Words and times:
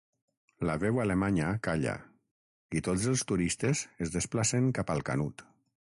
La 0.67 0.77
veu 0.83 1.01
alemanya 1.03 1.49
calla 1.67 1.93
i 2.79 2.83
tots 2.89 3.07
els 3.13 3.25
turistes 3.33 3.85
es 4.07 4.15
desplacen 4.19 4.75
cap 4.79 4.95
al 4.95 5.07
Canut. 5.11 5.49